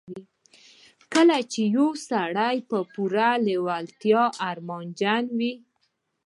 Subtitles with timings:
[1.13, 5.53] کله چې يو سړی په پوره لېوالتیا ارمانجن وي.